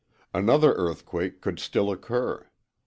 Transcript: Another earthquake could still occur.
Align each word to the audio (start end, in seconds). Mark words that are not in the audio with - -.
Another 0.33 0.73
earthquake 0.73 1.41
could 1.41 1.59
still 1.59 1.91
occur. 1.91 2.47